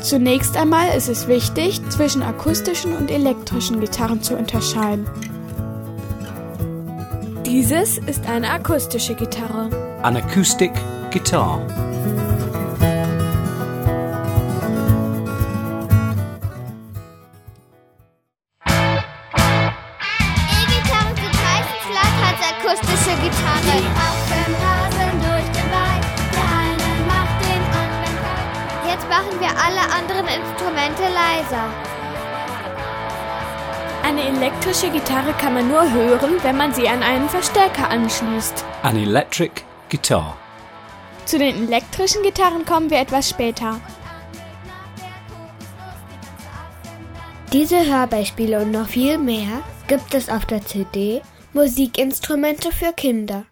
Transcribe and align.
Zunächst 0.00 0.56
einmal 0.56 0.96
ist 0.96 1.08
es 1.08 1.26
wichtig, 1.28 1.80
zwischen 1.90 2.22
akustischen 2.22 2.96
und 2.96 3.10
elektrischen 3.10 3.80
Gitarren 3.80 4.22
zu 4.22 4.36
unterscheiden. 4.36 5.06
Dieses 7.44 7.98
ist 7.98 8.26
eine 8.26 8.50
akustische 8.50 9.14
Gitarre. 9.14 9.70
An 10.02 10.16
acoustic 10.16 10.72
guitar. 11.10 11.60
Akustische 22.60 23.16
Gitarre. 23.22 24.07
Jetzt 28.98 29.10
machen 29.10 29.38
wir 29.38 29.50
alle 29.50 29.80
anderen 29.92 30.26
Instrumente 30.26 31.02
leiser. 31.02 31.72
Eine 34.02 34.24
elektrische 34.24 34.90
Gitarre 34.90 35.32
kann 35.34 35.54
man 35.54 35.68
nur 35.68 35.88
hören, 35.92 36.42
wenn 36.42 36.56
man 36.56 36.74
sie 36.74 36.88
an 36.88 37.04
einen 37.04 37.28
Verstärker 37.28 37.90
anschließt. 37.90 38.64
An 38.82 38.96
electric 38.96 39.62
guitar. 39.88 40.36
Zu 41.26 41.38
den 41.38 41.68
elektrischen 41.68 42.24
Gitarren 42.24 42.64
kommen 42.64 42.90
wir 42.90 42.98
etwas 42.98 43.30
später. 43.30 43.80
Diese 47.52 47.86
Hörbeispiele 47.86 48.60
und 48.62 48.72
noch 48.72 48.88
viel 48.88 49.16
mehr 49.16 49.62
gibt 49.86 50.12
es 50.12 50.28
auf 50.28 50.44
der 50.44 50.64
CD 50.64 51.22
Musikinstrumente 51.52 52.72
für 52.72 52.92
Kinder. 52.92 53.44